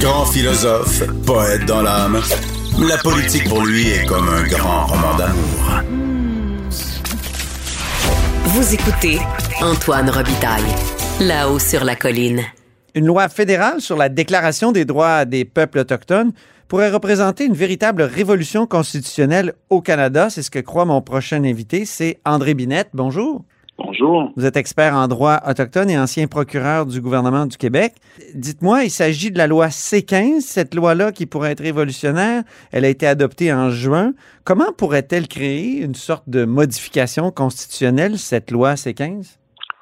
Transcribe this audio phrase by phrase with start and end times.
[0.00, 2.20] Grand philosophe, poète dans l'âme,
[2.78, 5.82] la politique pour lui est comme un grand roman d'amour.
[8.44, 9.18] Vous écoutez
[9.62, 10.62] Antoine Robitaille,
[11.20, 12.42] là-haut sur la colline.
[12.94, 16.32] Une loi fédérale sur la déclaration des droits des peuples autochtones
[16.68, 20.28] pourrait représenter une véritable révolution constitutionnelle au Canada.
[20.28, 22.90] C'est ce que croit mon prochain invité, c'est André Binette.
[22.92, 23.44] Bonjour.
[23.78, 24.32] Bonjour.
[24.36, 27.92] Vous êtes expert en droit autochtone et ancien procureur du gouvernement du Québec.
[28.34, 32.42] Dites-moi, il s'agit de la loi C-15, cette loi-là qui pourrait être révolutionnaire.
[32.72, 34.12] Elle a été adoptée en juin.
[34.44, 39.38] Comment pourrait-elle créer une sorte de modification constitutionnelle, cette loi C-15?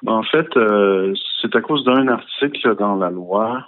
[0.07, 3.63] En fait, euh, c'est à cause d'un article dans la loi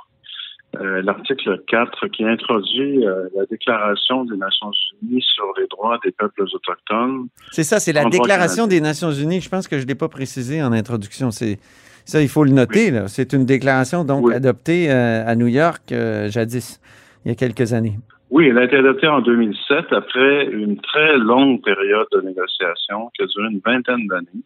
[0.81, 6.11] euh, l'article 4 qui introduit euh, la Déclaration des Nations Unies sur les droits des
[6.11, 7.27] peuples autochtones.
[7.51, 9.41] C'est ça, c'est la Déclaration des Nations Unies.
[9.41, 11.31] Je pense que je ne l'ai pas précisé en introduction.
[11.31, 11.59] C'est
[12.05, 12.91] ça, il faut le noter.
[13.07, 15.93] C'est une déclaration donc adoptée euh, à New York
[16.29, 16.81] jadis,
[17.25, 17.99] il y a quelques années.
[18.29, 23.23] Oui, elle a été adoptée en 2007 après une très longue période de négociation qui
[23.23, 24.43] a duré une vingtaine d'années.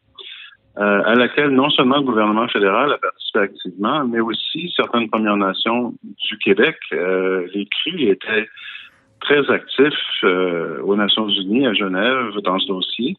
[0.77, 5.35] Euh, à laquelle non seulement le gouvernement fédéral a participé activement, mais aussi certaines Premières
[5.35, 6.77] Nations du Québec.
[6.93, 8.47] Euh, les CRI étaient
[9.19, 13.17] très actifs euh, aux Nations Unies à Genève dans ce dossier.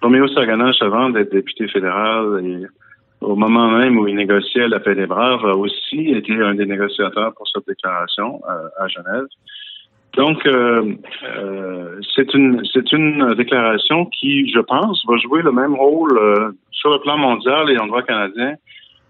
[0.00, 2.64] Roméo Saganache, avant d'être député fédéral et
[3.20, 6.66] au moment même où il négociait la paix des braves, a aussi été un des
[6.66, 8.40] négociateurs pour cette déclaration
[8.78, 9.26] à Genève.
[10.16, 15.74] Donc, euh, euh, c'est une c'est une déclaration qui, je pense, va jouer le même
[15.74, 16.52] rôle euh,
[16.86, 18.54] sur le plan mondial et en droit canadien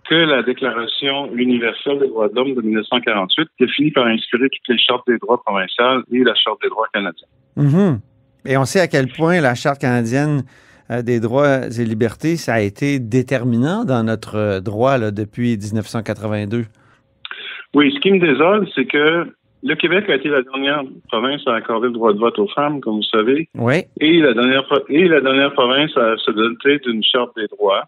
[0.08, 4.48] que la Déclaration universelle des droits de l'homme de 1948, qui a fini par inspirer
[4.48, 7.26] toutes les chartes des droits provinciales et la Charte des droits canadiens.
[7.58, 7.98] Mm-hmm.
[8.46, 10.44] Et on sait à quel point la Charte canadienne
[11.02, 16.64] des droits et libertés, ça a été déterminant dans notre droit là, depuis 1982.
[17.74, 19.26] Oui, ce qui me désole, c'est que
[19.62, 22.80] le Québec a été la dernière province à accorder le droit de vote aux femmes,
[22.80, 23.48] comme vous savez.
[23.54, 23.84] Oui.
[24.00, 27.84] Et la dernière, et la dernière province à se doter d'une charte des droits.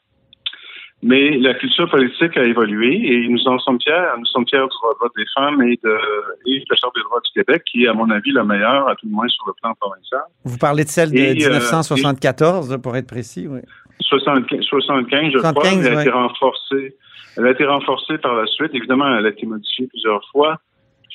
[1.00, 3.94] Mais la culture politique a évolué et nous en sommes fiers.
[4.18, 5.98] Nous sommes fiers du droit de vote des femmes et de,
[6.46, 8.88] et de la Charte des droits du Québec, qui est, à mon avis, la meilleure,
[8.88, 10.22] à tout le moins sur le plan provincial.
[10.44, 13.60] Vous parlez de celle de 1974, euh, pour être précis, oui.
[14.00, 15.52] 75, 75 je crois.
[15.66, 16.96] Elle a été renforcée.
[17.36, 18.70] Elle a été renforcée par la suite.
[18.74, 20.58] Évidemment, elle a été modifiée plusieurs fois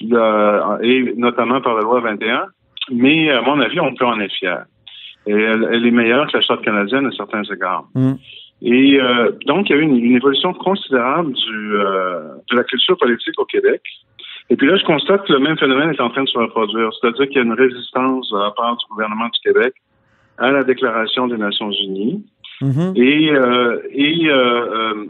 [0.04, 2.48] et notamment par la loi 21.
[2.92, 4.66] Mais à mon avis, on peut en être fier.
[5.26, 7.86] Et elle, est meilleure que la charte canadienne à certains égards.
[7.96, 8.14] Mm.
[8.62, 12.98] Et euh, donc, il y a eu une, évolution considérable du, euh, de la culture
[12.98, 13.82] politique au Québec.
[14.50, 16.90] Et puis là, je constate que le même phénomène est en train de se reproduire.
[16.94, 19.74] C'est-à-dire qu'il y a une résistance à la part du gouvernement du Québec
[20.38, 22.26] à la Déclaration des Nations Unies.
[22.62, 22.94] Mm-hmm.
[22.96, 25.06] Et, euh, et euh,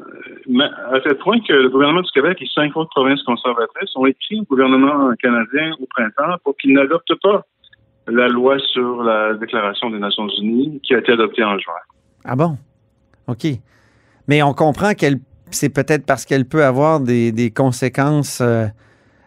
[0.49, 4.05] euh, à tel point que le gouvernement du Québec et cinq autres provinces conservatrices ont
[4.05, 7.45] écrit au gouvernement canadien au printemps pour qu'il n'adopte pas
[8.07, 11.73] la loi sur la Déclaration des Nations Unies qui a été adoptée en juin.
[12.25, 12.57] Ah bon?
[13.27, 13.45] OK.
[14.27, 15.17] Mais on comprend qu'elle
[15.51, 18.41] c'est peut-être parce qu'elle peut avoir des, des conséquences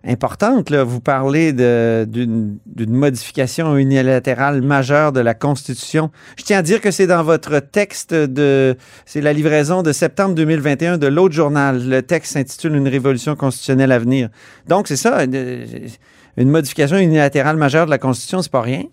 [0.06, 0.70] importante.
[0.70, 0.84] Là.
[0.84, 6.10] Vous parlez d'une modification unilatérale majeure de la Constitution.
[6.38, 8.76] Je tiens à dire que c'est dans votre texte de...
[9.04, 11.88] C'est la livraison de septembre 2021 de l'autre journal.
[11.88, 14.28] Le texte s'intitule Une révolution constitutionnelle à venir.
[14.68, 18.84] Donc, c'est ça, une, modification unilatérale majeure de la Constitution, c'est pas rien?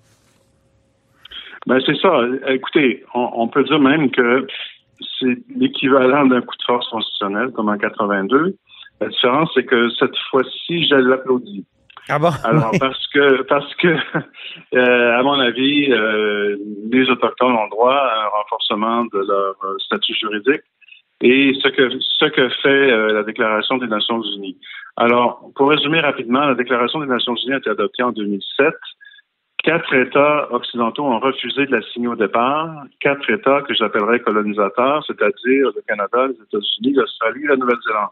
[1.65, 2.21] Ben, c'est ça.
[2.47, 4.47] Écoutez, on, on peut dire même que
[5.19, 8.57] c'est l'équivalent d'un coup de force constitutionnel, comme en 82.
[9.01, 11.65] La différence, c'est que cette fois-ci, je l'applaudis.
[12.09, 12.31] Ah bon?
[12.43, 13.87] Alors, parce que, parce que,
[14.75, 16.57] euh, à mon avis, euh,
[16.91, 20.63] les Autochtones ont droit à un renforcement de leur euh, statut juridique
[21.21, 24.57] et ce que, ce que fait la Déclaration des Nations Unies.
[24.97, 28.73] Alors, pour résumer rapidement, la Déclaration des Nations Unies a été adoptée en 2007.
[29.63, 32.83] Quatre États occidentaux ont refusé de la signer au départ.
[32.99, 38.09] Quatre États que j'appellerais colonisateurs, c'est-à-dire le Canada, les États-Unis, l'Australie et la Nouvelle-Zélande.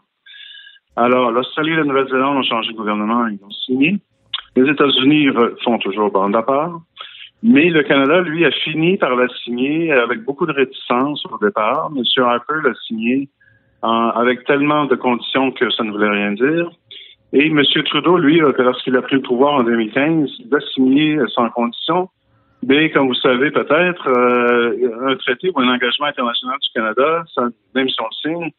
[0.96, 3.96] Alors, l'Australie et la Nouvelle-Zélande ont changé de gouvernement, ils ont signé.
[4.56, 5.28] Les États-Unis
[5.64, 6.80] font toujours bande à part.
[7.42, 11.90] Mais le Canada, lui, a fini par la signer avec beaucoup de réticence au départ.
[11.96, 12.02] M.
[12.24, 13.28] Harper l'a signé
[13.82, 16.70] avec tellement de conditions que ça ne voulait rien dire.
[17.32, 17.62] Et M.
[17.86, 22.08] Trudeau, lui, lorsqu'il a pris le pouvoir en 2015, il a signé sans condition.
[22.64, 27.24] Mais comme vous savez peut-être, euh, un traité ou un engagement international du Canada,
[27.74, 28.50] même si on le signe,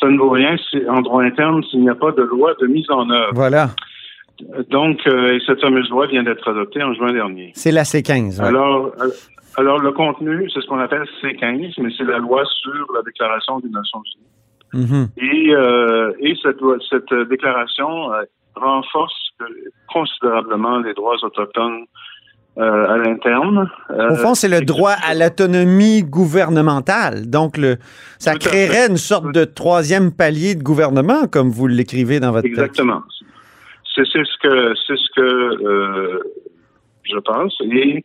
[0.00, 0.56] ça ne vaut rien
[0.88, 3.32] en droit interne s'il n'y a pas de loi de mise en œuvre.
[3.34, 3.70] Voilà.
[4.70, 7.52] Donc, euh, cette fameuse loi vient d'être adoptée en juin dernier.
[7.54, 8.40] C'est la C15.
[8.42, 9.08] Alors, euh,
[9.56, 13.60] alors, le contenu, c'est ce qu'on appelle C15, mais c'est la loi sur la Déclaration
[13.60, 14.84] des Nations Unies.
[14.84, 15.08] Mhm.
[15.16, 16.60] Et, euh, et cette,
[16.90, 18.10] cette déclaration
[18.54, 19.30] renforce
[19.88, 21.86] considérablement les droits autochtones
[22.96, 23.70] à l'interne.
[23.90, 27.28] Au fond, c'est le droit à l'autonomie gouvernementale.
[27.30, 27.76] Donc, le,
[28.18, 33.02] ça créerait une sorte de troisième palier de gouvernement, comme vous l'écrivez dans votre Exactement.
[33.94, 36.20] C'est ce que c'est ce que
[37.04, 37.56] je pense.
[37.62, 38.04] Et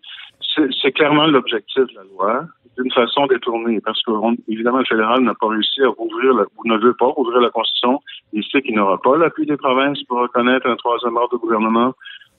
[0.81, 2.45] c'est clairement l'objectif de la loi
[2.77, 4.11] d'une façon détournée, parce que
[4.47, 8.01] évidemment le fédéral n'a pas réussi à rouvrir, ou ne veut pas rouvrir la Constitution.
[8.33, 11.94] Il sait qu'il n'aura pas l'appui des provinces pour reconnaître un troisième ordre de gouvernement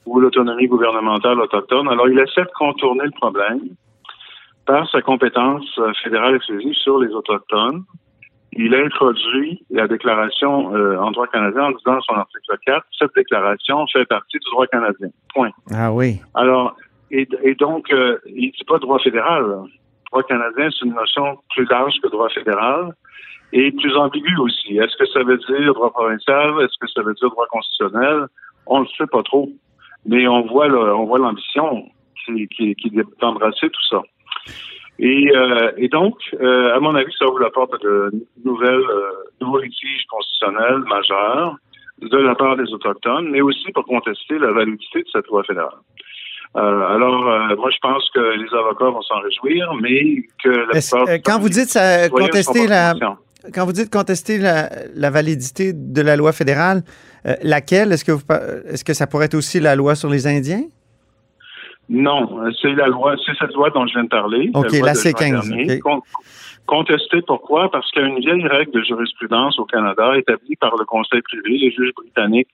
[0.06, 1.88] ou l'autonomie gouvernementale autochtone.
[1.88, 3.60] Alors il essaie de contourner le problème
[4.66, 7.84] par sa compétence euh, fédérale exclusive sur les autochtones.
[8.54, 12.86] Il a introduit la déclaration euh, en droit canadien en disant dans son article 4,
[12.98, 15.08] cette déclaration fait partie du droit canadien.
[15.34, 15.50] Point.
[15.72, 16.20] Ah oui.
[16.34, 16.76] Alors,
[17.10, 17.26] et,
[17.58, 19.44] donc, euh, il dit pas droit fédéral
[20.12, 22.92] droit canadien, c'est une notion plus large que droit fédéral
[23.52, 24.78] et plus ambiguë aussi.
[24.78, 26.50] Est-ce que ça veut dire droit provincial?
[26.62, 28.26] Est-ce que ça veut dire droit constitutionnel?
[28.66, 29.48] On ne sait pas trop.
[30.06, 31.86] Mais on voit on voit l'ambition
[32.24, 32.90] qui, qui, qui
[33.20, 34.02] d'embrasser tout ça.
[34.98, 38.10] Et, euh, et donc, euh, à mon avis, ça ouvre la porte de
[38.44, 39.10] nouvelles, euh,
[39.40, 41.56] nouveaux litiges constitutionnels majeurs
[42.00, 45.70] de la part des Autochtones, mais aussi pour contester la validité de cette loi fédérale.
[46.56, 51.18] Euh, alors, euh, moi, je pense que les avocats vont s'en réjouir, mais que la
[51.18, 52.94] Quand vous dites ça, contester la...
[53.52, 56.82] Quand vous dites contester la, la validité de la loi fédérale,
[57.26, 57.92] euh, laquelle?
[57.92, 58.12] Est-ce que,
[58.72, 60.64] est-ce que ça pourrait être aussi la loi sur les Indiens?
[61.88, 64.50] Non, c'est la loi, c'est cette loi dont je viens de parler.
[64.54, 65.80] OK, la, C15.
[66.66, 67.70] Contester pourquoi?
[67.70, 71.20] Parce qu'il y a une vieille règle de jurisprudence au Canada établie par le Conseil
[71.22, 72.48] privé, les juges britanniques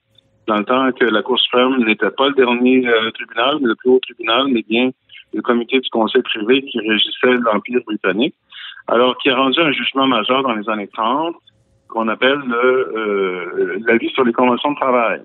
[0.47, 3.75] dans le temps que la Cour suprême n'était pas le dernier euh, tribunal, mais le
[3.75, 4.89] plus haut tribunal, mais bien
[5.33, 8.33] le comité du Conseil privé qui régissait l'Empire britannique.
[8.91, 11.35] Alors, qui a rendu un jugement majeur dans les années 30
[11.87, 15.21] qu'on appelle le, euh, l'avis sur les conventions de travail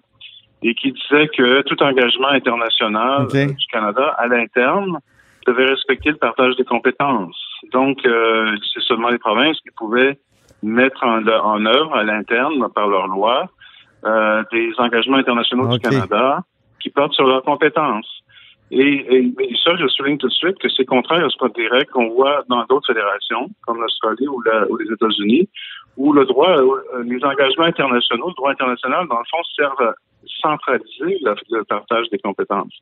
[0.63, 4.99] et qui disait que tout engagement international du Canada à l'interne
[5.47, 7.37] devait respecter le partage des compétences.
[7.73, 10.19] Donc, euh, c'est seulement les provinces qui pouvaient
[10.63, 13.47] mettre en, en œuvre à l'interne, par leur loi,
[14.07, 16.41] euh, des engagements internationaux du Canada
[16.81, 18.24] qui portent sur leurs compétences.
[18.71, 19.33] Et,
[19.63, 22.43] ça, je souligne tout de suite que c'est contraire à ce code direct qu'on voit
[22.49, 24.43] dans d'autres fédérations, comme l'Australie ou,
[24.79, 25.49] les États-Unis,
[25.97, 29.95] où le droit, euh, les engagements internationaux, le droit international, dans le fond, servent à
[30.41, 32.75] centraliser le, partage des compétences.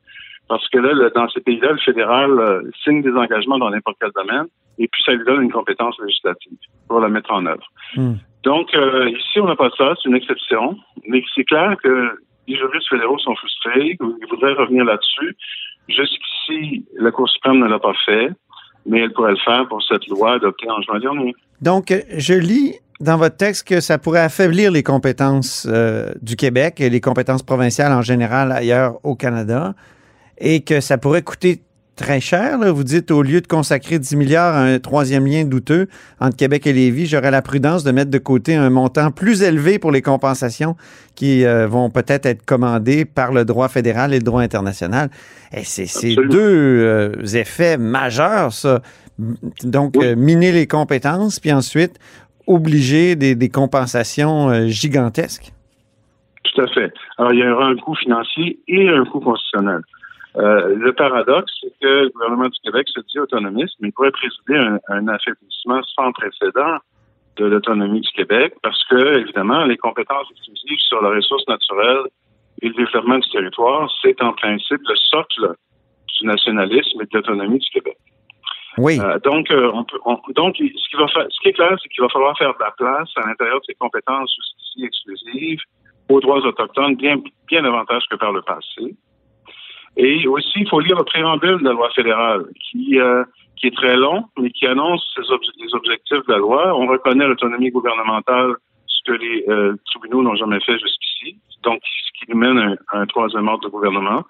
[0.47, 4.11] Parce que là, dans ces pays-là, le fédéral euh, signe des engagements dans n'importe quel
[4.15, 4.47] domaine,
[4.79, 6.57] et puis ça lui donne une compétence législative
[6.87, 7.71] pour la mettre en œuvre.
[7.95, 8.15] Hmm.
[8.43, 10.77] Donc, euh, ici, on n'a pas ça, c'est une exception,
[11.07, 15.35] mais c'est clair que les juristes fédéraux sont frustrés, ils voudraient revenir là-dessus.
[15.89, 18.29] Jusqu'ici, la Cour suprême ne l'a pas fait,
[18.85, 21.35] mais elle pourrait le faire pour cette loi adoptée en juin dernier.
[21.61, 26.79] Donc, je lis dans votre texte que ça pourrait affaiblir les compétences euh, du Québec
[26.79, 29.73] et les compétences provinciales en général ailleurs au Canada
[30.37, 31.61] et que ça pourrait coûter
[31.95, 32.57] très cher.
[32.73, 35.87] Vous dites, au lieu de consacrer 10 milliards à un troisième lien douteux
[36.19, 39.79] entre Québec et Lévis, j'aurais la prudence de mettre de côté un montant plus élevé
[39.79, 40.75] pour les compensations
[41.15, 45.09] qui euh, vont peut-être être commandées par le droit fédéral et le droit international.
[45.55, 48.81] Et c'est deux euh, effets majeurs, ça.
[49.63, 51.99] Donc, euh, miner les compétences, puis ensuite
[52.47, 55.53] obliger des, des compensations gigantesques.
[56.43, 56.91] Tout à fait.
[57.17, 59.81] Alors, il y aura un coût financier et un coût constitutionnel.
[60.37, 64.11] Euh, le paradoxe, c'est que le gouvernement du Québec se dit autonomiste, mais il pourrait
[64.11, 66.77] présider un, un affaiblissement sans précédent
[67.37, 72.07] de l'autonomie du Québec parce que, évidemment, les compétences exclusives sur les ressources naturelles
[72.61, 75.55] et le développement du territoire, c'est en principe le socle
[76.19, 77.97] du nationalisme et de l'autonomie du Québec.
[78.77, 78.99] Oui.
[78.99, 79.99] Euh, donc, euh, on peut,
[80.35, 82.59] donc, ce qui va faire, ce qui est clair, c'est qu'il va falloir faire de
[82.59, 85.61] la place à l'intérieur de ces compétences jusqu'ici exclusives
[86.09, 88.95] aux droits autochtones bien, bien davantage que par le passé.
[89.97, 93.23] Et aussi, il faut lire le préambule de la loi fédérale, qui, euh,
[93.57, 96.75] qui est très long, mais qui annonce les objectifs de la loi.
[96.75, 98.55] On reconnaît l'autonomie gouvernementale,
[98.87, 102.99] ce que les euh, tribunaux n'ont jamais fait jusqu'ici, donc ce qui nous mène à
[102.99, 104.23] un, troisième ordre de gouvernement.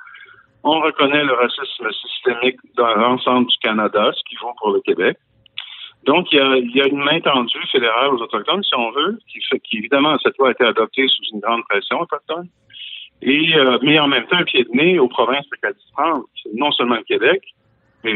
[0.63, 5.17] On reconnaît le racisme systémique dans l'ensemble du Canada, ce qui vaut pour le Québec.
[6.05, 8.91] Donc, il y, a, il y a une main tendue fédérale aux Autochtones, si on
[8.91, 12.50] veut, qui fait qu'évidemment, cette loi a été adoptée sous une grande pression autochtone
[13.23, 16.95] et euh, mais en même temps un pied de nez aux provinces récalcitrantes, non seulement
[16.95, 17.41] le Québec,
[18.03, 18.13] mais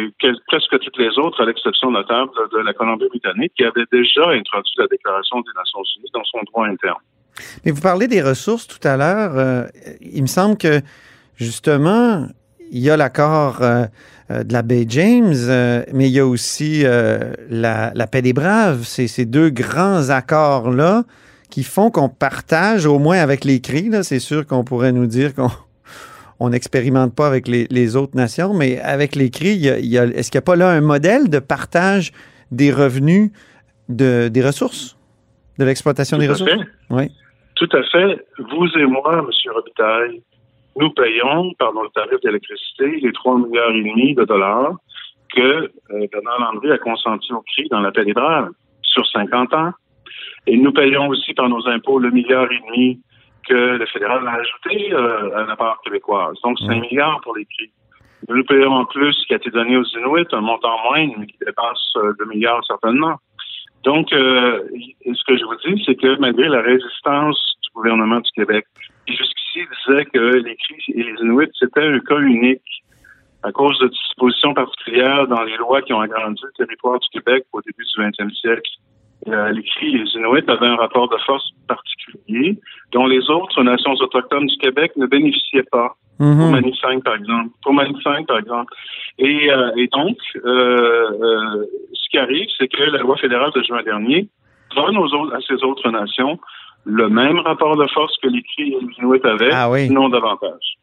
[0.48, 4.88] presque toutes les autres, à l'exception notable de la Colombie-Britannique, qui avait déjà introduit la
[4.88, 7.00] Déclaration des Nations Unies dans son droit interne.
[7.64, 9.38] Mais vous parlez des ressources tout à l'heure.
[9.38, 9.64] Euh,
[10.02, 10.82] il me semble que,
[11.36, 12.28] justement,
[12.72, 13.86] il y a l'accord euh,
[14.32, 15.36] euh, de la baie James,
[15.94, 18.84] mais il y a aussi la, la paix des braves.
[18.84, 21.04] Ces deux grands accords-là
[21.50, 23.90] qui font qu'on partage, au moins avec les cris.
[24.04, 25.50] C'est sûr qu'on pourrait nous dire qu'on
[26.40, 29.80] on n'expérimente pas avec les, les autres nations, mais avec les cris, il y a-
[29.80, 32.12] il y a- est-ce qu'il n'y a pas là un modèle de partage
[32.52, 33.32] des revenus
[33.90, 34.98] de, des ressources,
[35.58, 36.52] de l'exploitation des ressources?
[36.52, 36.60] fait.
[36.90, 37.12] Oui.
[37.56, 38.26] Tout à fait.
[38.52, 39.52] Vous et moi, M.
[39.54, 40.22] Robitaille,
[40.80, 44.74] nous payons par nos tarifs d'électricité les 3 milliards et demi de dollars
[45.36, 45.70] que euh,
[46.12, 48.50] Bernard Landry a consenti au CRI dans la braves
[48.84, 49.72] sur 50 ans.
[50.46, 53.02] Et nous payons aussi par nos impôts le milliard et demi
[53.48, 56.36] que le fédéral a ajouté euh, à la part québécoise.
[56.44, 57.72] Donc, 5 milliards pour les CRI.
[58.28, 61.28] Nous payons en plus ce qui a été donné aux Inuits, un montant moindre, mais
[61.28, 63.16] qui dépasse euh, 2 milliards certainement.
[63.84, 64.64] Donc, euh,
[65.06, 68.66] ce que je vous dis, c'est que malgré la résistance du gouvernement du Québec,
[69.06, 72.84] qui jusqu'ici disait que les cris et les Inuits, c'était un cas unique
[73.44, 77.46] à cause de dispositions particulières dans les lois qui ont agrandi le territoire du Québec
[77.54, 78.70] au début du 20e siècle.
[79.28, 82.58] Euh, les cris les Inuits avaient un rapport de force particulier
[82.94, 86.52] dont les autres nations autochtones du Québec ne bénéficiaient pas pour Mhm.
[86.52, 87.50] Manif 5, par exemple.
[87.62, 88.74] Pour Manif 5, par exemple.
[89.20, 93.62] Et, euh, et donc, euh, euh, ce qui arrive, c'est que la loi fédérale de
[93.64, 94.28] juin dernier
[94.76, 96.40] donne aux autres, à ces autres nations
[96.86, 99.88] le même rapport de force que les Cris et les Inuits avaient, Ah oui.
[99.88, 100.78] sinon davantage.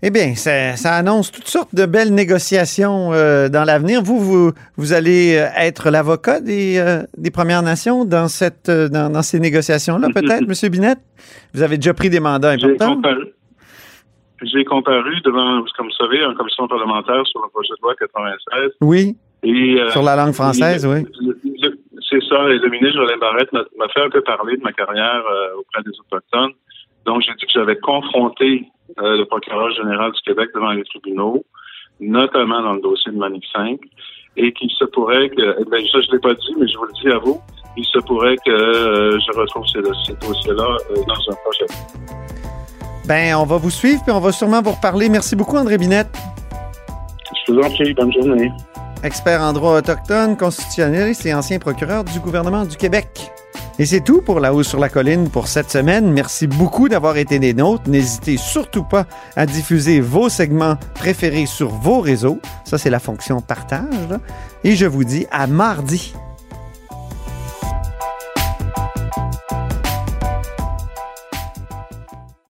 [0.00, 4.00] Eh bien, ça, ça annonce toutes sortes de belles négociations euh, dans l'avenir.
[4.00, 9.10] Vous, vous, vous allez euh, être l'avocat des, euh, des Premières Nations dans, cette, dans,
[9.10, 10.70] dans ces négociations-là, peut-être, M.
[10.70, 11.00] Binette?
[11.52, 12.94] Vous avez déjà pris des mandats J'ai importants?
[12.94, 13.26] comparu,
[14.42, 18.70] j'ai comparu devant, comme vous savez, une commission parlementaire sur le projet de loi 96.
[18.80, 21.04] Oui, Et, euh, sur la langue française, oui.
[22.08, 25.22] C'est ça, et le ministre Jolin Barrette m'a fait un peu parler de ma carrière
[25.58, 26.52] auprès des Autochtones.
[27.04, 28.64] Donc, j'ai dit que j'avais confronté
[29.02, 31.44] euh, le procureur général du Québec devant les tribunaux,
[32.00, 33.78] notamment dans le dossier de Manif 5,
[34.36, 36.92] et qu'il se pourrait que, ben, ça je l'ai pas dit, mais je vous le
[37.02, 37.40] dis à vous,
[37.76, 41.66] il se pourrait que euh, je retrouve ces, ces dossiers-là euh, dans un projet.
[43.06, 45.08] Ben, on va vous suivre, puis on va sûrement vous reparler.
[45.08, 46.14] Merci beaucoup, André Binette.
[47.46, 48.50] Je vous en prie, bonne journée.
[49.02, 53.30] expert en droit autochtone, constitutionnaliste et ancien procureur du gouvernement du Québec.
[53.80, 56.12] Et c'est tout pour La Hausse sur la Colline pour cette semaine.
[56.12, 57.88] Merci beaucoup d'avoir été des nôtres.
[57.88, 59.06] N'hésitez surtout pas
[59.36, 62.40] à diffuser vos segments préférés sur vos réseaux.
[62.64, 64.18] Ça, c'est la fonction partage.
[64.64, 66.12] Et je vous dis à mardi.